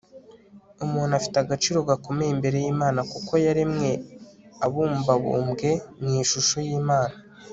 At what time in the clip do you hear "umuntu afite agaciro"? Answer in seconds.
0.85-1.77